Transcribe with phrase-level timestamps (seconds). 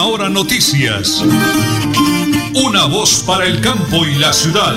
[0.00, 1.22] Última Hora Noticias.
[2.54, 4.74] Una voz para el campo y la ciudad.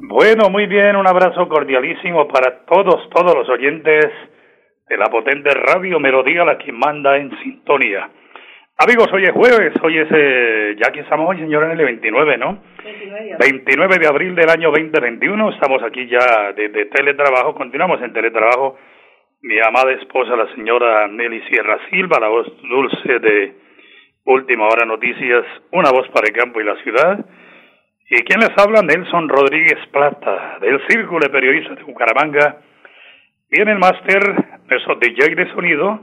[0.00, 4.06] Bueno, muy bien, un abrazo cordialísimo para todos, todos los oyentes
[4.88, 8.10] de la potente radio Melodía, la que manda en sintonía.
[8.78, 12.38] Amigos, hoy es jueves, hoy es, eh, ya que estamos hoy, señor, en el 29,
[12.38, 12.58] ¿no?
[13.38, 14.34] 29 de, abril.
[14.34, 18.76] del año 2021, estamos aquí ya de, teletrabajo, continuamos en teletrabajo.
[19.46, 23.54] Mi amada esposa, la señora Nelly Sierra Silva, la voz dulce de
[24.24, 27.24] Última Hora Noticias, una voz para el campo y la ciudad.
[28.10, 28.82] ¿Y quién les habla?
[28.82, 32.56] Nelson Rodríguez Plata, del Círculo de Periodistas de Bucaramanga.
[33.48, 34.18] Y en el máster,
[34.68, 36.00] nuestro DJ de sonido,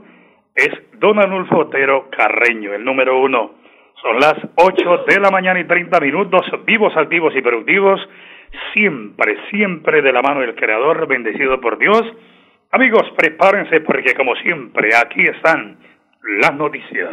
[0.54, 3.56] es Don Anulfo Otero Carreño, el número uno.
[4.00, 8.00] Son las 8 de la mañana y 30 minutos, vivos, activos y productivos,
[8.72, 12.10] siempre, siempre de la mano del Creador, bendecido por Dios.
[12.70, 15.78] Amigos, prepárense porque como siempre, aquí están
[16.40, 17.10] las noticias.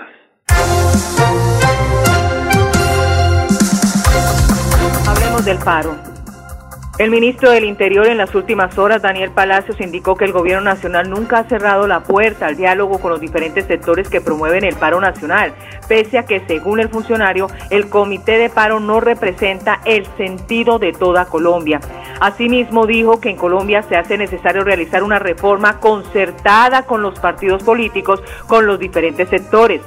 [5.07, 6.10] Hablemos del paro.
[6.97, 11.09] El ministro del Interior en las últimas horas, Daniel Palacios, indicó que el gobierno nacional
[11.09, 14.99] nunca ha cerrado la puerta al diálogo con los diferentes sectores que promueven el paro
[14.99, 15.53] nacional,
[15.87, 20.91] pese a que, según el funcionario, el comité de paro no representa el sentido de
[20.91, 21.79] toda Colombia.
[22.19, 27.63] Asimismo, dijo que en Colombia se hace necesario realizar una reforma concertada con los partidos
[27.63, 29.81] políticos, con los diferentes sectores.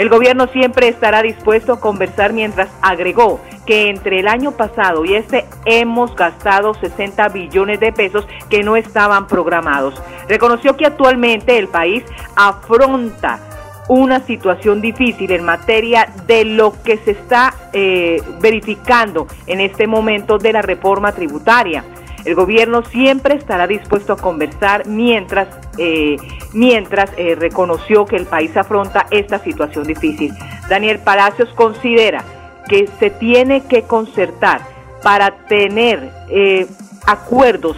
[0.00, 5.12] El gobierno siempre estará dispuesto a conversar mientras agregó que entre el año pasado y
[5.12, 10.00] este hemos gastado 60 billones de pesos que no estaban programados.
[10.26, 12.02] Reconoció que actualmente el país
[12.34, 13.40] afronta
[13.88, 20.38] una situación difícil en materia de lo que se está eh, verificando en este momento
[20.38, 21.84] de la reforma tributaria.
[22.24, 26.16] El gobierno siempre estará dispuesto a conversar mientras, eh,
[26.52, 30.32] mientras eh, reconoció que el país afronta esta situación difícil.
[30.68, 32.22] Daniel Palacios considera
[32.68, 34.60] que se tiene que concertar
[35.02, 36.66] para tener eh,
[37.06, 37.76] acuerdos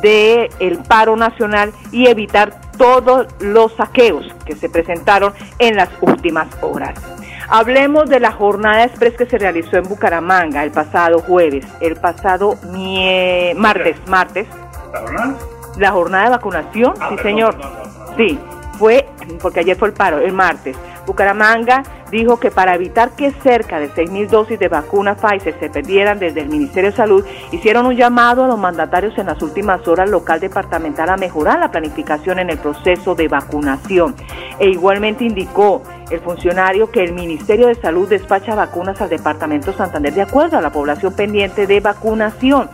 [0.00, 6.48] del el paro nacional y evitar todos los saqueos que se presentaron en las últimas
[6.60, 6.94] horas.
[7.54, 12.54] Hablemos de la jornada express que se realizó en Bucaramanga el pasado jueves, el pasado
[13.56, 14.48] martes, martes.
[14.90, 15.36] ¿La jornada?
[15.76, 17.54] La jornada de vacunación, ah, sí señor.
[18.16, 18.38] Sí,
[18.78, 19.06] fue,
[19.42, 20.78] porque ayer fue el paro, el martes.
[21.06, 26.18] Bucaramanga dijo que para evitar que cerca de 6.000 dosis de vacuna Pfizer se perdieran
[26.18, 30.08] desde el Ministerio de Salud, hicieron un llamado a los mandatarios en las últimas horas
[30.08, 34.14] local departamental a mejorar la planificación en el proceso de vacunación.
[34.58, 40.12] E igualmente indicó el funcionario que el Ministerio de Salud despacha vacunas al Departamento Santander
[40.12, 42.68] de acuerdo a la población pendiente de vacunación.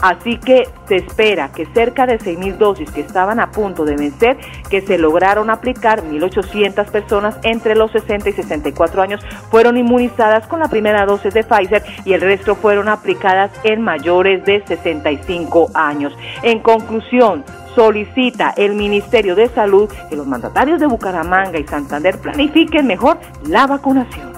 [0.00, 4.36] Así que se espera que cerca de 6.000 dosis que estaban a punto de vencer,
[4.68, 10.58] que se lograron aplicar, 1.800 personas entre los 60 y 64 años fueron inmunizadas con
[10.58, 16.12] la primera dosis de Pfizer y el resto fueron aplicadas en mayores de 65 años.
[16.42, 22.86] En conclusión, solicita el Ministerio de Salud que los mandatarios de Bucaramanga y Santander planifiquen
[22.86, 24.32] mejor la vacunación.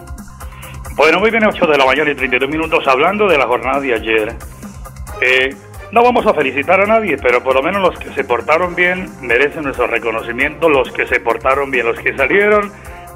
[0.96, 3.94] Bueno, muy bien, 8 de la mañana y 32 minutos hablando de la jornada de
[3.94, 4.34] ayer.
[5.20, 5.56] Eh,
[5.90, 9.08] no vamos a felicitar a nadie, pero por lo menos los que se portaron bien
[9.20, 12.72] merecen nuestro reconocimiento, los que se portaron bien, los que salieron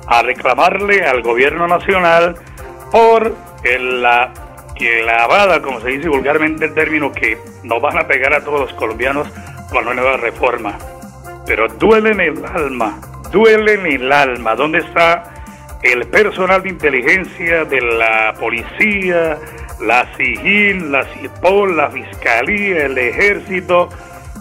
[0.07, 2.35] a reclamarle al gobierno nacional
[2.91, 3.35] por
[3.81, 4.33] la
[4.77, 8.73] clavada, como se dice vulgarmente el término, que nos van a pegar a todos los
[8.75, 9.29] colombianos
[9.71, 10.79] con la nueva reforma.
[11.47, 12.99] Pero duele en el alma,
[13.33, 14.55] duele en el alma.
[14.55, 15.35] ¿Dónde está
[15.83, 19.39] el personal de inteligencia de la policía,
[19.81, 23.89] la SIGIN, la CIPOL, la Fiscalía, el Ejército,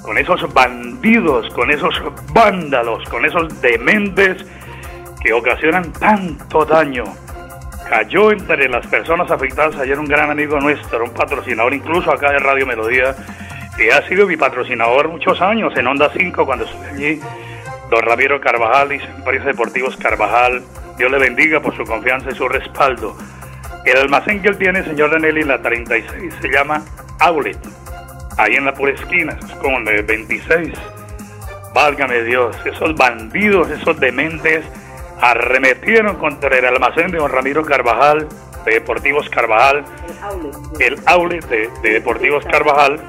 [0.01, 1.93] con esos bandidos, con esos
[2.33, 4.43] vándalos, con esos dementes
[5.21, 7.03] que ocasionan tanto daño.
[7.89, 12.39] Cayó entre las personas afectadas ayer un gran amigo nuestro, un patrocinador incluso acá de
[12.39, 13.15] Radio Melodía,
[13.77, 17.21] que ha sido mi patrocinador muchos años en Onda 5 cuando estuve allí,
[17.91, 20.63] don Ramiro Carvajal y Empresa Deportivos Carvajal.
[20.97, 23.15] Dios le bendiga por su confianza y su respaldo.
[23.85, 26.81] El almacén que él tiene, señor Danelli, en la 36, se llama
[27.19, 27.59] Outlet.
[28.37, 30.73] Ahí en la pura esquina, es como el 26.
[31.73, 34.65] Válgame Dios, esos bandidos, esos dementes,
[35.21, 38.27] arremetieron contra el almacén de don Ramiro Carvajal,
[38.65, 39.85] de Deportivos Carvajal,
[40.79, 42.99] el outlet, de, de Deportivos Carvajal,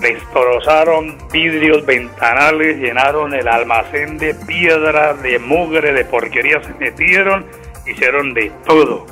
[0.00, 7.46] destrozaron vidrios, ventanales, llenaron el almacén de piedra, de mugre, de porquería, se metieron,
[7.86, 9.06] hicieron de todo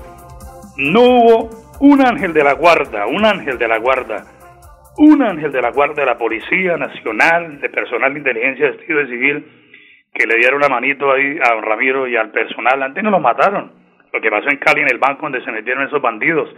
[0.79, 1.51] no hubo
[1.81, 4.25] un ángel de la guarda, un ángel de la guarda.
[5.01, 9.07] un ángel de la Guardia de la Policía Nacional, de personal de inteligencia de estilo
[9.07, 9.47] civil,
[10.13, 12.83] que le dieron la manito ahí a don Ramiro y al personal.
[12.83, 13.71] Antes no los mataron.
[14.13, 16.53] Lo que pasó en Cali, en el banco donde se metieron esos bandidos.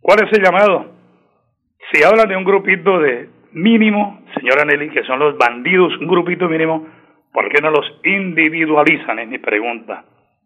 [0.00, 0.92] ¿Cuál es el llamado?
[1.90, 6.48] Si hablan de un grupito de mínimo, señora Nelly, que son los bandidos, un grupito
[6.48, 6.86] mínimo,
[7.32, 9.18] ¿por qué no los individualizan?
[9.18, 10.04] Es mi pregunta.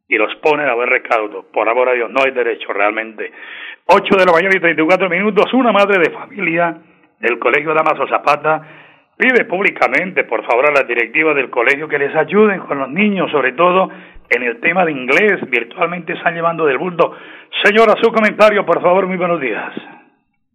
[0.08, 1.44] Y los ponen a ver recaudo.
[1.52, 3.32] Por amor a Dios, no hay derecho realmente.
[3.86, 6.78] 8 de la mañana y 34 minutos, una madre de familia
[7.18, 8.62] del Colegio Damaso Zapata
[9.16, 13.30] pide públicamente, por favor, a las directivas del colegio que les ayuden con los niños,
[13.30, 13.90] sobre todo
[14.28, 15.38] en el tema de inglés.
[15.50, 17.12] Virtualmente están llevando del bulto.
[17.64, 19.72] Señora, su comentario, por favor, muy buenos días.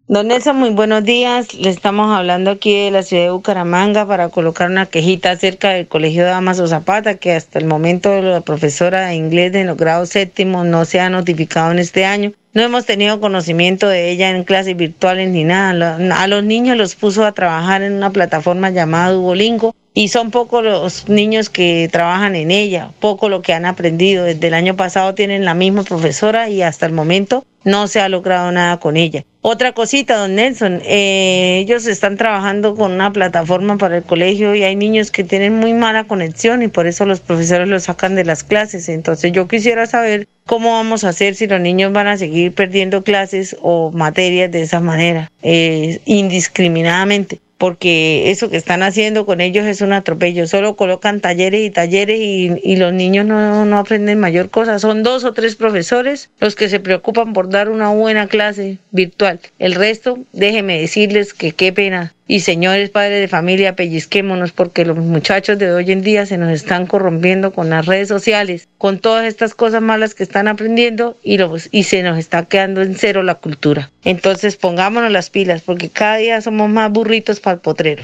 [0.07, 1.55] Don Nelson, muy buenos días.
[1.55, 5.87] Le estamos hablando aquí de la ciudad de Bucaramanga para colocar una quejita acerca del
[5.87, 10.09] Colegio de Damaso Zapata, que hasta el momento la profesora de inglés de los grados
[10.09, 12.33] séptimos no se ha notificado en este año.
[12.53, 15.97] No hemos tenido conocimiento de ella en clases virtuales ni nada.
[16.21, 20.63] A los niños los puso a trabajar en una plataforma llamada Duolingo y son pocos
[20.63, 24.25] los niños que trabajan en ella, poco lo que han aprendido.
[24.25, 28.07] Desde el año pasado tienen la misma profesora y hasta el momento no se ha
[28.07, 29.25] logrado nada con ella.
[29.41, 34.63] Otra cosita, don Nelson, eh, ellos están trabajando con una plataforma para el colegio y
[34.63, 38.23] hay niños que tienen muy mala conexión y por eso los profesores los sacan de
[38.23, 38.89] las clases.
[38.89, 43.03] Entonces yo quisiera saber cómo vamos a hacer si los niños van a seguir perdiendo
[43.03, 49.65] clases o materias de esa manera, eh, indiscriminadamente porque eso que están haciendo con ellos
[49.65, 50.47] es un atropello.
[50.47, 54.79] Solo colocan talleres y talleres y, los niños no, no, aprenden mayor cosa.
[54.79, 59.39] Son dos o tres profesores los que se preocupan por dar una buena clase virtual.
[59.59, 64.97] El resto, déjeme decirles que qué pena y señores padres de familia, pellizquémonos porque los
[64.97, 69.25] muchachos de hoy en día se nos están corrompiendo con las redes sociales, con todas
[69.25, 71.37] estas cosas malas que están aprendiendo y,
[71.71, 73.91] y se nos está quedando en cero la cultura.
[74.03, 78.03] Entonces pongámonos las pilas porque cada día somos más burritos para el potrero.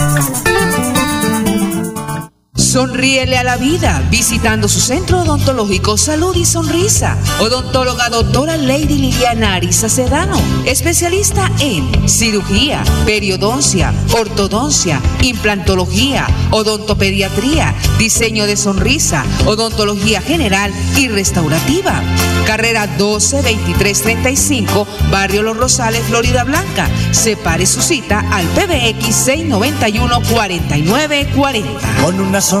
[2.71, 7.17] Sonríele a la vida visitando su centro odontológico Salud y Sonrisa.
[7.41, 18.55] Odontóloga doctora Lady Liliana Arisa Sedano, especialista en cirugía, periodoncia, ortodoncia, implantología, odontopediatría, diseño de
[18.55, 22.01] sonrisa, odontología general y restaurativa.
[22.47, 26.89] Carrera 12 23 35, Barrio Los Rosales, Florida Blanca.
[27.11, 32.01] Separe su cita al PBX 691 4940.
[32.01, 32.60] Con una sonrisa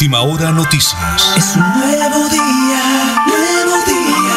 [0.00, 1.34] Última Hora Noticias.
[1.36, 4.32] Es un nuevo día, nuevo día.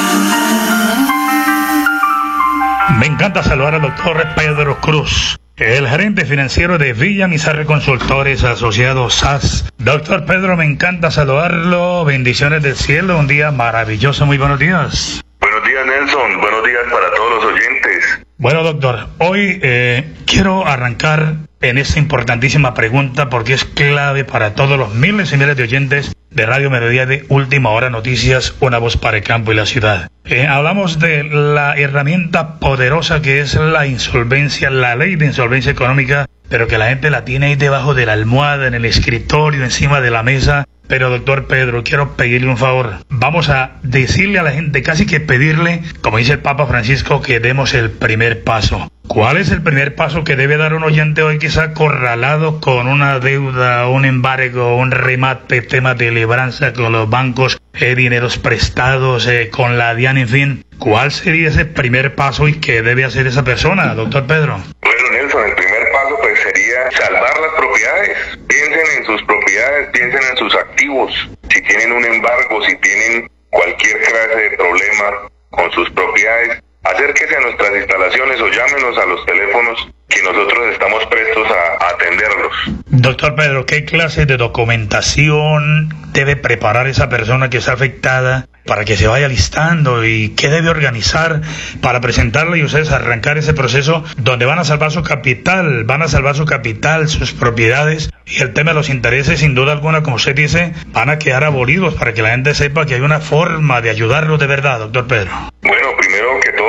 [2.99, 9.13] Me encanta saludar al doctor Pedro Cruz, el gerente financiero de Villa Mizarre Consultores Asociados
[9.13, 9.71] SAS.
[9.77, 12.03] Doctor Pedro, me encanta saludarlo.
[12.03, 13.17] Bendiciones del cielo.
[13.17, 14.25] Un día maravilloso.
[14.25, 15.21] Muy buenos días.
[15.39, 16.41] Buenos días, Nelson.
[16.41, 18.19] Buenos días para todos los oyentes.
[18.37, 24.77] Bueno, doctor, hoy eh, quiero arrancar en esta importantísima pregunta porque es clave para todos
[24.77, 28.97] los miles y miles de oyentes de Radio Melodía de Última Hora Noticias, una voz
[28.97, 30.09] para el campo y la ciudad.
[30.25, 36.27] Eh, hablamos de la herramienta poderosa que es la insolvencia, la ley de insolvencia económica,
[36.49, 40.01] pero que la gente la tiene ahí debajo de la almohada, en el escritorio, encima
[40.01, 40.67] de la mesa.
[40.87, 42.97] Pero doctor Pedro, quiero pedirle un favor.
[43.09, 47.39] Vamos a decirle a la gente, casi que pedirle, como dice el Papa Francisco, que
[47.39, 48.91] demos el primer paso.
[49.07, 53.19] ¿Cuál es el primer paso que debe dar un oyente hoy está acorralado con una
[53.19, 59.49] deuda, un embargo, un remate, temas de libranza con los bancos, eh, dineros prestados, eh,
[59.49, 60.65] con la DIAN, en fin?
[60.79, 64.57] ¿Cuál sería ese primer paso y qué debe hacer esa persona, doctor Pedro?
[64.81, 68.17] Bueno, Nelson, el primer paso pues sería salvar las propiedades.
[68.47, 71.29] Piensen en sus propiedades, piensen en sus activos.
[71.49, 77.39] Si tienen un embargo, si tienen cualquier clase de problema con sus propiedades, acérquese a
[77.41, 82.55] nuestras instalaciones o llámenos a los teléfonos que nosotros estamos prestos a, atenderlos.
[82.87, 88.95] Doctor Pedro, ¿qué clase de documentación debe preparar esa persona que está afectada para que
[88.95, 91.41] se vaya listando y qué debe organizar
[91.81, 96.07] para presentarle y ustedes arrancar ese proceso donde van a salvar su capital, van a
[96.07, 100.15] salvar su capital, sus propiedades y el tema de los intereses, sin duda alguna, como
[100.15, 103.81] usted dice, van a quedar abolidos para que la gente sepa que hay una forma
[103.81, 105.31] de ayudarlos de verdad, doctor Pedro.
[105.61, 106.62] Bueno, primero que todo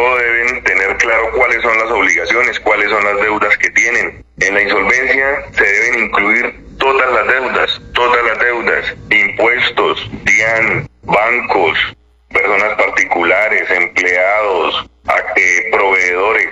[1.04, 4.24] claro cuáles son las obligaciones, cuáles son las deudas que tienen.
[4.40, 11.78] En la insolvencia se deben incluir todas las deudas, todas las deudas, impuestos, DIAN, bancos,
[12.30, 14.86] personas particulares, empleados,
[15.36, 16.48] eh, proveedores.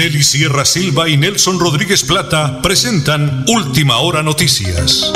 [0.00, 5.12] Nelly Sierra Silva y Nelson Rodríguez Plata presentan Última Hora Noticias.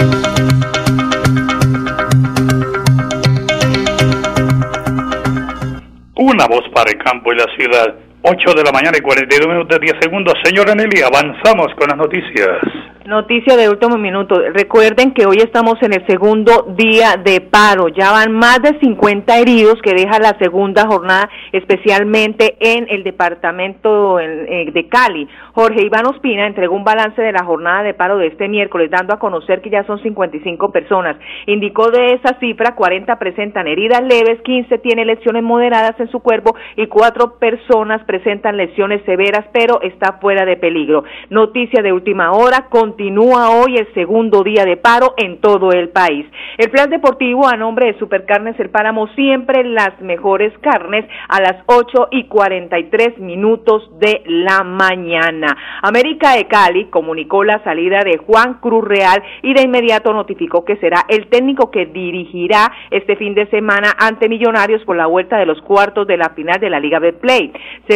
[6.17, 7.95] Una voz para el campo y la ciudad.
[8.26, 10.33] 8 de la mañana y 42 minutos 10 segundos.
[10.43, 12.57] Señora Nelly, avanzamos con las noticias.
[13.04, 14.40] Noticia de último minuto.
[14.54, 17.88] Recuerden que hoy estamos en el segundo día de paro.
[17.88, 24.19] Ya van más de 50 heridos que deja la segunda jornada, especialmente en el departamento
[24.19, 25.28] eh, de Cali.
[25.52, 29.12] Jorge Iván Ospina entregó un balance de la jornada de paro de este miércoles, dando
[29.12, 31.19] a conocer que ya son 55 personas.
[31.47, 36.57] Indicó de esa cifra, 40 presentan heridas leves, 15 tienen lesiones moderadas en su cuerpo
[36.76, 38.13] y 4 personas presentan
[38.54, 41.04] lesiones severas, pero está fuera de peligro.
[41.30, 46.26] Noticia de última hora, continúa hoy el segundo día de paro en todo el país.
[46.59, 51.62] El plan deportivo a nombre de Supercarnes El Páramo, siempre las mejores carnes a las
[51.66, 55.49] 8 y 43 minutos de la mañana.
[55.83, 60.76] América de Cali comunicó la salida de Juan Cruz Real y de inmediato notificó que
[60.76, 65.47] será el técnico que dirigirá este fin de semana ante Millonarios por la vuelta de
[65.47, 67.52] los cuartos de la final de la Liga Betplay.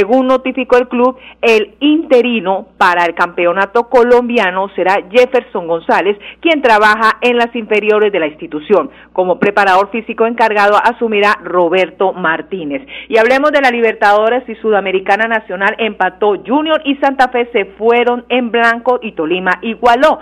[0.09, 7.37] Notificó el club, el interino para el campeonato colombiano será Jefferson González, quien trabaja en
[7.37, 8.91] las inferiores de la institución.
[9.12, 12.87] Como preparador físico encargado asumirá Roberto Martínez.
[13.09, 18.25] Y hablemos de la Libertadores y Sudamericana Nacional empató Junior y Santa Fe se fueron
[18.29, 20.21] en blanco y Tolima igualó.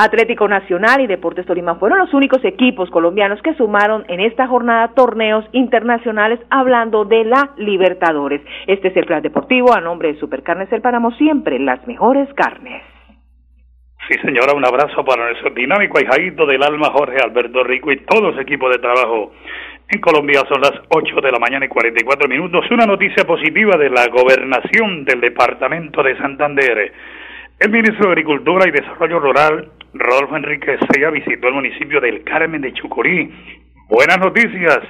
[0.00, 4.92] Atlético Nacional y Deportes Tolima fueron los únicos equipos colombianos que sumaron en esta jornada
[4.94, 8.40] torneos internacionales hablando de la Libertadores.
[8.68, 12.82] Este es el plan deportivo a nombre de Supercarnes El Páramo, siempre las mejores carnes.
[14.08, 18.32] Sí, señora, un abrazo para nuestro dinámico ahijadito del alma Jorge Alberto Rico y todo
[18.32, 19.34] su equipo de trabajo.
[19.90, 22.64] En Colombia son las 8 de la mañana y 44 minutos.
[22.70, 26.92] Una noticia positiva de la gobernación del departamento de Santander.
[27.58, 32.62] El ministro de Agricultura y Desarrollo Rural, Rodolfo Enrique Sea, visitó el municipio del Carmen
[32.62, 33.30] de Chucurí.
[33.88, 34.80] Buenas noticias.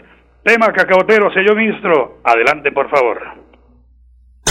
[0.44, 2.18] Tema cacaotero, señor ministro.
[2.22, 3.47] Adelante, por favor.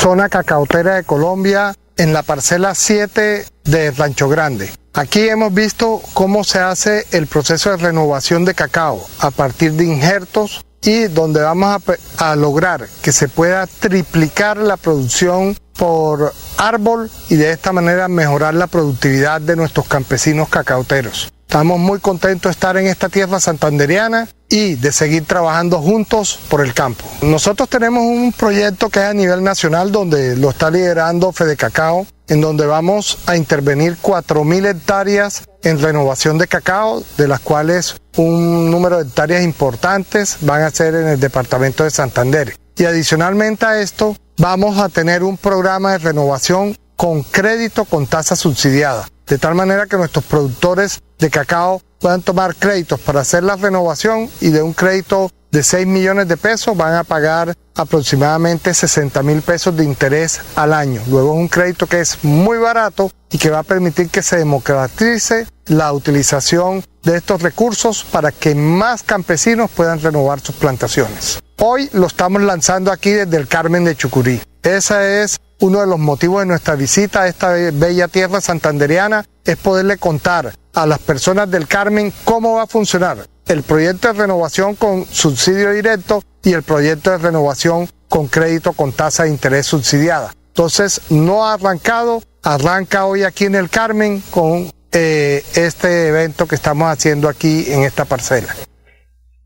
[0.07, 4.71] Zona cacaotera de Colombia en la parcela 7 de Rancho Grande.
[4.93, 9.83] Aquí hemos visto cómo se hace el proceso de renovación de cacao a partir de
[9.83, 11.81] injertos y donde vamos
[12.17, 18.07] a, a, lograr que se pueda triplicar la producción por árbol y de esta manera
[18.07, 21.33] mejorar la productividad de nuestros campesinos cacaoteros.
[21.47, 26.59] Estamos muy contentos de estar en esta tierra santanderiana y de seguir trabajando juntos por
[26.59, 27.05] el campo.
[27.21, 32.05] Nosotros tenemos un proyecto que es a nivel nacional donde lo está liderando Fede Cacao,
[32.27, 38.69] en donde vamos a intervenir 4.000 hectáreas en renovación de cacao, de las cuales un
[38.69, 42.57] número de hectáreas importantes van a ser en el departamento de Santander.
[42.75, 48.35] Y adicionalmente a esto, vamos a tener un programa de renovación con crédito con tasa
[48.35, 53.55] subsidiada, de tal manera que nuestros productores de cacao puedan tomar créditos para hacer la
[53.55, 59.23] renovación y de un crédito de 6 millones de pesos van a pagar aproximadamente 60
[59.23, 61.01] mil pesos de interés al año.
[61.09, 64.37] Luego es un crédito que es muy barato y que va a permitir que se
[64.37, 71.39] democratice la utilización de estos recursos para que más campesinos puedan renovar sus plantaciones.
[71.57, 74.41] Hoy lo estamos lanzando aquí desde el Carmen de Chucurí.
[74.63, 79.55] Ese es uno de los motivos de nuestra visita a esta bella tierra santanderiana, es
[79.57, 84.75] poderle contar a las personas del Carmen cómo va a funcionar el proyecto de renovación
[84.75, 90.31] con subsidio directo y el proyecto de renovación con crédito con tasa de interés subsidiada.
[90.49, 96.55] Entonces, no ha arrancado, arranca hoy aquí en el Carmen con eh, este evento que
[96.55, 98.53] estamos haciendo aquí en esta parcela.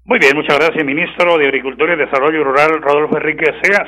[0.06, 3.46] Muy bien, muchas gracias, ministro de Agricultura y Desarrollo Rural, Rodolfo Enrique.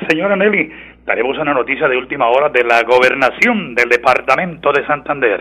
[0.07, 0.71] Señora Nelly,
[1.05, 5.39] daremos una noticia de última hora de la gobernación del departamento de Santander.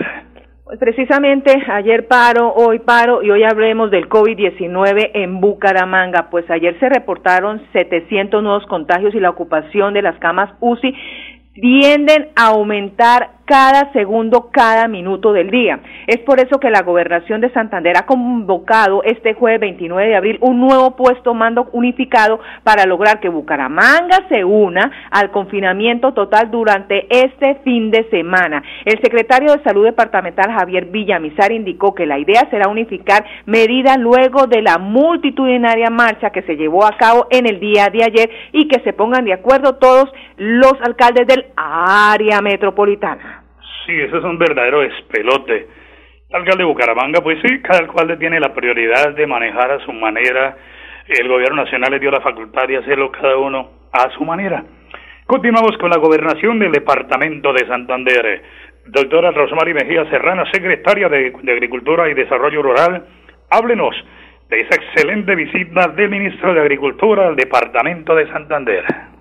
[0.64, 6.28] Pues precisamente ayer paro, hoy paro y hoy hablemos del COVID-19 en Bucaramanga.
[6.30, 10.94] Pues ayer se reportaron 700 nuevos contagios y la ocupación de las camas UCI
[11.54, 15.80] tienden a aumentar cada segundo, cada minuto del día.
[16.06, 20.38] Es por eso que la gobernación de Santander ha convocado este jueves 29 de abril
[20.40, 27.06] un nuevo puesto mando unificado para lograr que Bucaramanga se una al confinamiento total durante
[27.10, 28.62] este fin de semana.
[28.84, 34.46] El secretario de Salud Departamental Javier Villamizar indicó que la idea será unificar medidas luego
[34.46, 38.68] de la multitudinaria marcha que se llevó a cabo en el día de ayer y
[38.68, 43.41] que se pongan de acuerdo todos los alcaldes del área metropolitana.
[43.86, 45.66] Sí, eso es un verdadero espelote.
[46.30, 49.92] El alcalde de Bucaramanga, pues sí, cada alcalde tiene la prioridad de manejar a su
[49.92, 50.56] manera.
[51.08, 54.64] El gobierno nacional le dio la facultad de hacerlo cada uno a su manera.
[55.26, 58.42] Continuamos con la gobernación del departamento de Santander.
[58.86, 63.04] Doctora Rosmary Mejía Serrano, secretaria de, de Agricultura y Desarrollo Rural,
[63.50, 63.94] háblenos
[64.48, 69.11] de esa excelente visita del ministro de Agricultura al departamento de Santander.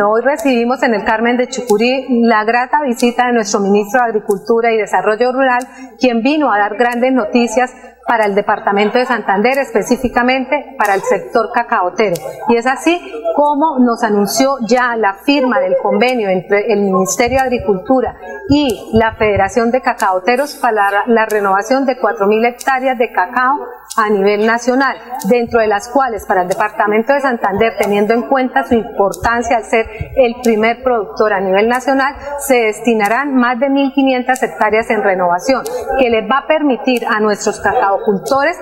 [0.00, 4.72] Hoy recibimos en el Carmen de Chucurí la grata visita de nuestro ministro de Agricultura
[4.72, 5.68] y Desarrollo Rural,
[6.00, 7.74] quien vino a dar grandes noticias
[8.06, 12.16] para el departamento de Santander, específicamente para el sector cacaotero.
[12.48, 13.00] Y es así
[13.34, 18.16] como nos anunció ya la firma del convenio entre el Ministerio de Agricultura
[18.48, 24.46] y la Federación de Cacaoteros para la, renovación de 4.000 hectáreas de cacao a nivel
[24.46, 24.96] nacional,
[25.28, 29.64] dentro de las cuales para el departamento de Santander, teniendo en cuenta su importancia al
[29.64, 29.86] ser
[30.16, 35.62] el primer productor a nivel nacional, se destinarán más de 1.500 hectáreas en renovación,
[35.98, 37.60] que les va a permitir a nuestros
[37.92, 38.56] cacaocultores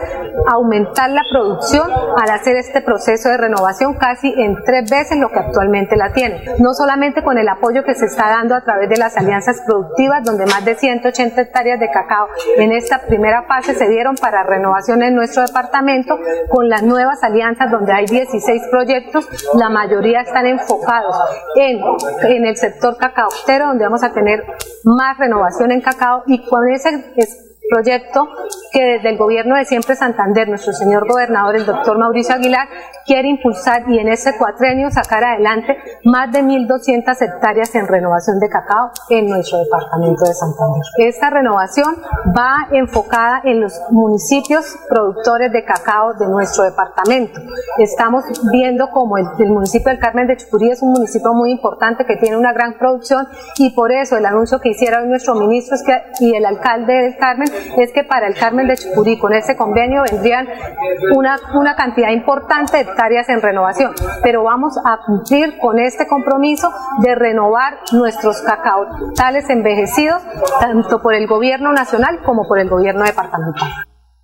[0.48, 5.38] aumentar la producción al hacer este proceso de renovación casi en tres veces lo que
[5.38, 6.42] actualmente la tiene.
[6.58, 10.24] No solamente con el apoyo que se está dando a través de las alianzas productivas,
[10.24, 15.02] donde más de 180 hectáreas de cacao en esta primera fase se dieron para renovación
[15.02, 21.16] en nuestro departamento, con las nuevas alianzas donde hay 16 proyectos, la mayoría están enfocados
[21.56, 21.80] en,
[22.28, 24.44] en el sector cacaotero, donde vamos a tener
[24.84, 28.28] más renovación en cacao y con ese proyecto
[28.72, 32.68] que desde el gobierno de Siempre Santander, nuestro señor gobernador, el doctor Mauricio Aguilar,
[33.06, 38.48] quiere impulsar y en ese cuatrenio sacar adelante más de 1.200 hectáreas en renovación de
[38.48, 40.82] cacao en nuestro departamento de Santander.
[40.98, 41.96] Esta renovación
[42.36, 47.40] va enfocada en los municipios productores de cacao de nuestro departamento.
[47.78, 52.04] Estamos viendo como el, el municipio del Carmen de Chucurí es un municipio muy importante
[52.04, 55.70] que tiene una gran producción y por eso el anuncio que hiciera hoy nuestro ministro
[56.20, 57.48] y el alcalde del Carmen
[57.78, 60.48] es que para el Carmen de Chucurí con ese convenio vendrían
[61.16, 63.92] una, una cantidad importante de hectáreas en renovación,
[64.22, 70.22] pero vamos a cumplir con este compromiso de renovar nuestros cacaotales envejecidos
[70.60, 73.89] tanto por el gobierno nacional como por el gobierno departamental.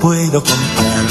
[0.00, 1.06] puedo comprar.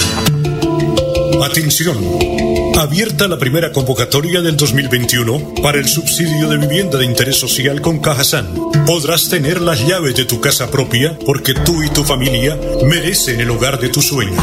[1.50, 2.51] Atención.
[2.78, 8.00] Abierta la primera convocatoria del 2021 para el subsidio de vivienda de interés social con
[8.00, 8.48] Cajasan.
[8.86, 13.52] Podrás tener las llaves de tu casa propia porque tú y tu familia merecen el
[13.52, 14.42] hogar de tus sueños.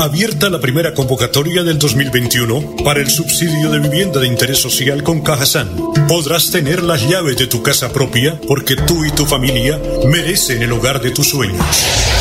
[0.00, 5.20] Abierta la primera convocatoria del 2021 para el subsidio de vivienda de interés social con
[5.20, 5.70] Cajasan.
[6.08, 10.72] Podrás tener las llaves de tu casa propia porque tú y tu familia merecen el
[10.72, 11.64] hogar de tus sueños.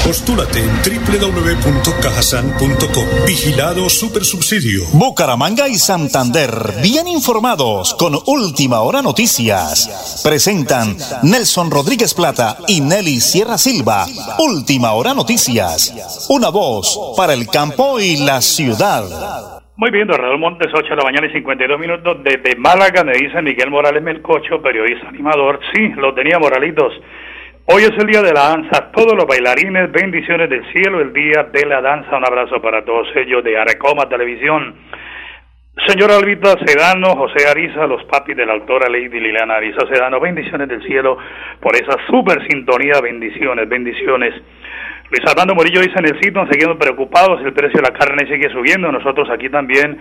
[0.05, 3.05] Postúlate en www.cajasan.com.
[3.25, 4.86] Vigilado Supersubsidio.
[4.93, 10.21] Bucaramanga y Santander, bien informados con Última Hora Noticias.
[10.23, 14.05] Presentan Nelson Rodríguez Plata y Nelly Sierra Silva.
[14.38, 15.91] Última Hora Noticias.
[16.29, 19.04] Una voz para el campo y la ciudad.
[19.78, 22.17] Muy bien, don Raúl Montes, 8 de la mañana y 52 minutos.
[22.23, 25.62] Desde Málaga me dice Miguel Morales Melcocho, periodista animador.
[25.73, 26.93] Sí, lo tenía Moralitos.
[27.65, 28.91] Hoy es el día de la danza.
[28.91, 32.17] Todos los bailarines, bendiciones del cielo, el día de la danza.
[32.17, 34.76] Un abrazo para todos ellos de Arecoma Televisión.
[35.88, 40.67] Señora Albita Sedano, José Ariza, los papis de la autora Lady Liliana Ariza Sedano, bendiciones
[40.67, 41.17] del cielo
[41.62, 44.34] por esa super sintonía, bendiciones, bendiciones.
[45.13, 48.49] Luis Armando Murillo dice en el sitio, seguimos preocupados, el precio de la carne sigue
[48.49, 49.95] subiendo, nosotros aquí también,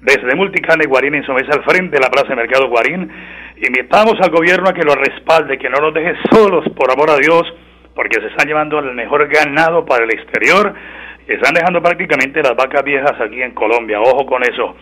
[0.00, 3.08] desde Multicarne Guarín en Somesa al frente de la Plaza de Mercado Guarín,
[3.58, 7.16] invitamos al gobierno a que lo respalde, que no nos deje solos, por amor a
[7.16, 7.44] Dios,
[7.94, 10.74] porque se están llevando el mejor ganado para el exterior,
[11.28, 14.74] y están dejando prácticamente las vacas viejas aquí en Colombia, ojo con eso.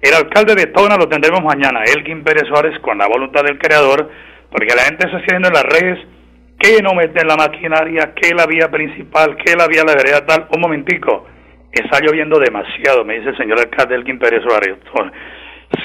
[0.00, 4.10] El alcalde de Tona lo tendremos mañana, Elkin Pérez Suárez, con la voluntad del creador,
[4.50, 5.98] porque la gente está haciendo en las redes
[6.60, 10.46] que no meten la maquinaria, que la vía principal, que la vía la vereda tal.
[10.54, 11.26] Un momentico,
[11.72, 14.76] está lloviendo demasiado, me dice el señor alcalde Elkin Pérez Suárez.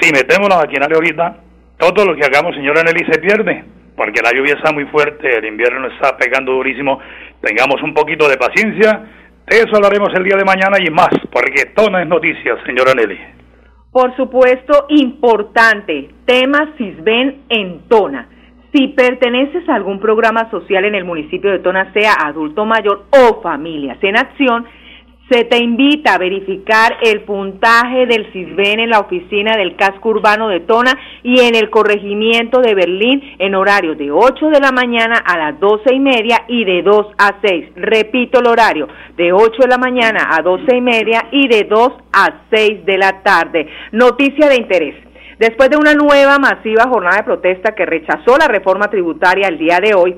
[0.00, 1.36] Si metemos la maquinaria ahorita,
[1.78, 3.64] todo lo que hagamos, señora Nelly, se pierde,
[3.96, 7.00] porque la lluvia está muy fuerte, el invierno está pegando durísimo.
[7.40, 9.06] Tengamos un poquito de paciencia,
[9.46, 13.18] De eso hablaremos el día de mañana y más, porque Tona es noticia, señora Nelly.
[13.92, 18.28] Por supuesto, importante, tema CISBEN en Tona.
[18.76, 23.40] Si perteneces a algún programa social en el municipio de Tona, sea adulto mayor o
[23.40, 24.66] familias en acción,
[25.30, 30.48] se te invita a verificar el puntaje del CISBEN en la oficina del casco urbano
[30.48, 35.16] de Tona y en el corregimiento de Berlín en horario de 8 de la mañana
[35.24, 37.70] a las 12 y media y de 2 a 6.
[37.76, 41.92] Repito el horario, de 8 de la mañana a 12 y media y de 2
[42.12, 43.68] a 6 de la tarde.
[43.92, 45.05] Noticia de interés.
[45.38, 49.80] Después de una nueva masiva jornada de protesta que rechazó la reforma tributaria el día
[49.80, 50.16] de hoy,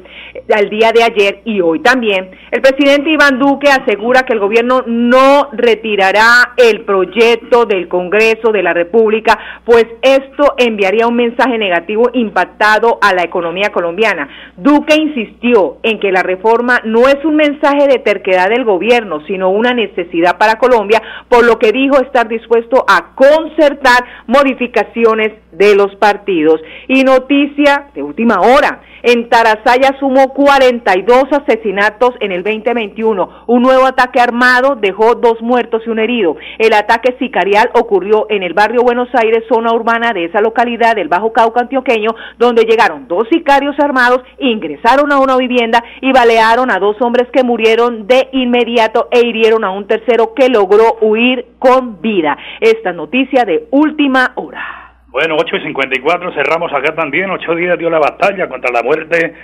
[0.54, 4.85] al día de ayer y hoy también, el presidente Iván Duque asegura que el gobierno
[4.87, 12.11] no retirará el proyecto del Congreso de la República, pues esto enviaría un mensaje negativo
[12.12, 14.28] impactado a la economía colombiana.
[14.57, 19.50] Duque insistió en que la reforma no es un mensaje de terquedad del gobierno, sino
[19.50, 25.94] una necesidad para Colombia, por lo que dijo estar dispuesto a concertar modificaciones de los
[25.97, 26.61] partidos.
[26.88, 33.44] Y noticia de última hora, en Tarazaya sumó 42 asesinatos en el 2021.
[33.47, 36.37] Un nuevo ataque armado dejó dos muertos y un herido.
[36.59, 41.09] El ataque sicarial ocurrió en el barrio Buenos Aires, zona urbana de esa localidad del
[41.09, 46.79] Bajo Cauca antioqueño, donde llegaron dos sicarios armados, ingresaron a una vivienda y balearon a
[46.79, 52.01] dos hombres que murieron de inmediato e hirieron a un tercero que logró huir con
[52.01, 52.37] vida.
[52.61, 54.88] Esta noticia de última hora.
[55.18, 57.28] Bueno, 8 y 54, cerramos acá también.
[57.33, 59.35] Ocho días dio la batalla contra la muerte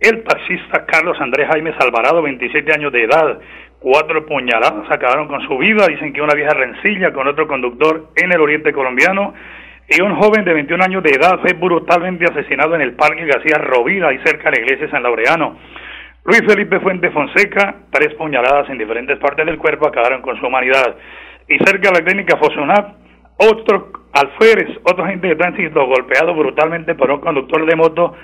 [0.00, 3.38] el taxista Carlos Andrés Jaime Alvarado, 27 años de edad.
[3.78, 5.86] Cuatro puñaladas acabaron con su vida.
[5.86, 9.32] Dicen que una vieja rencilla con otro conductor en el oriente colombiano.
[9.88, 13.58] Y un joven de 21 años de edad fue brutalmente asesinado en el Parque García
[13.58, 15.56] Rovida, y cerca de la iglesia de San Laureano.
[16.24, 20.96] Luis Felipe Fuente Fonseca, tres puñaladas en diferentes partes del cuerpo acabaron con su humanidad.
[21.46, 22.96] Y cerca de la clínica Fosonap,
[23.36, 28.14] otro alférez, otro agente de tránsito golpeado brutalmente por un conductor de moto.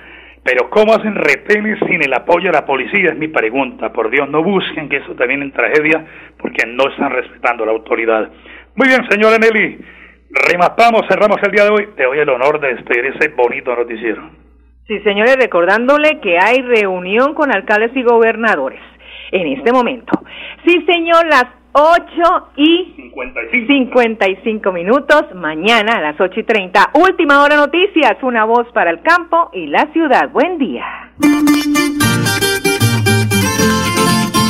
[0.43, 3.11] Pero ¿cómo hacen retenes sin el apoyo de la policía?
[3.11, 3.93] Es mi pregunta.
[3.93, 6.07] Por Dios, no busquen que eso también en tragedia
[6.39, 8.31] porque no están respetando la autoridad.
[8.77, 9.79] Muy bien, señora Nelly.
[10.31, 11.89] Rematamos, cerramos el día de hoy.
[11.97, 14.31] Te doy el honor de despedir ese bonito noticiero.
[14.87, 18.81] Sí, señores, recordándole que hay reunión con alcaldes y gobernadores
[19.33, 20.13] en este momento.
[20.65, 21.47] Sí, señor, las
[21.79, 24.73] 8 y 55.
[24.73, 25.25] minutos.
[25.35, 26.93] Mañana a las 8 y 30.
[26.95, 28.17] Última hora noticias.
[28.23, 30.31] Una voz para el campo y la ciudad.
[30.31, 31.13] Buen día.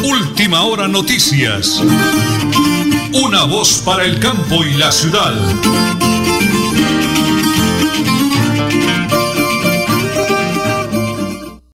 [0.05, 1.83] Última hora noticias.
[3.27, 6.16] Una voz para el campo y la ciudad.